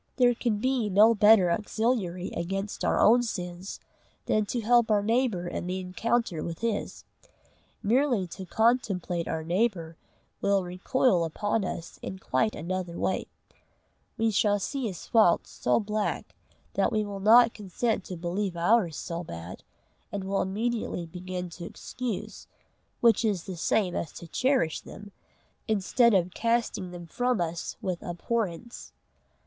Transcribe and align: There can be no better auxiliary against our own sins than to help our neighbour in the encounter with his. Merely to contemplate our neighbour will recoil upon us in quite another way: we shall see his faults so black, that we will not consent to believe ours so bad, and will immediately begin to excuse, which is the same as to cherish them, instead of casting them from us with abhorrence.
There 0.15 0.33
can 0.33 0.57
be 0.57 0.89
no 0.89 1.13
better 1.13 1.51
auxiliary 1.51 2.31
against 2.35 2.83
our 2.83 2.99
own 2.99 3.21
sins 3.21 3.79
than 4.25 4.47
to 4.47 4.61
help 4.61 4.89
our 4.89 5.03
neighbour 5.03 5.47
in 5.47 5.67
the 5.67 5.79
encounter 5.79 6.41
with 6.43 6.61
his. 6.61 7.03
Merely 7.83 8.25
to 8.29 8.47
contemplate 8.47 9.27
our 9.27 9.43
neighbour 9.43 9.97
will 10.41 10.63
recoil 10.63 11.23
upon 11.23 11.63
us 11.63 11.99
in 12.01 12.17
quite 12.17 12.55
another 12.55 12.97
way: 12.97 13.27
we 14.17 14.31
shall 14.31 14.57
see 14.57 14.87
his 14.87 15.05
faults 15.05 15.51
so 15.51 15.79
black, 15.79 16.33
that 16.73 16.91
we 16.91 17.05
will 17.05 17.19
not 17.19 17.53
consent 17.53 18.03
to 18.05 18.17
believe 18.17 18.57
ours 18.57 18.97
so 18.97 19.23
bad, 19.23 19.61
and 20.11 20.23
will 20.23 20.41
immediately 20.41 21.05
begin 21.05 21.47
to 21.51 21.65
excuse, 21.65 22.47
which 23.01 23.23
is 23.23 23.43
the 23.43 23.55
same 23.55 23.95
as 23.95 24.11
to 24.13 24.25
cherish 24.25 24.81
them, 24.81 25.11
instead 25.67 26.15
of 26.15 26.33
casting 26.33 26.89
them 26.89 27.05
from 27.05 27.39
us 27.39 27.77
with 27.83 28.01
abhorrence. 28.01 28.93